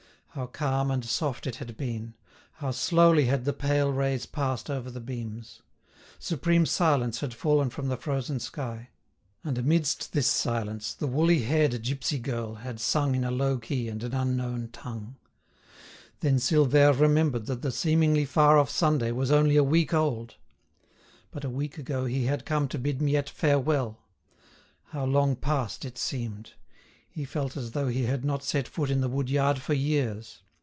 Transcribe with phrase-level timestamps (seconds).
[0.33, 5.01] How calm and soft it had been!—how slowly had the pale rays passed over the
[5.01, 5.61] beams!
[6.19, 8.91] Supreme silence had fallen from the frozen sky.
[9.43, 13.89] And amidst this silence, the woolly haired gipsy girl had sung in a low key
[13.89, 15.17] and an unknown tongue.
[16.21, 20.35] Then Silvère remembered that the seemingly far off Sunday was only a week old.
[21.31, 23.97] But a week ago he had come to bid Miette farewell!
[24.91, 26.53] How long past it seemed!
[27.13, 30.43] He felt as though he had not set foot in the wood yard for years.